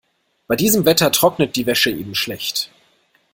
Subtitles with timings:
[0.47, 2.71] Bei diesem Wetter trocknet die Wäsche eben schlecht.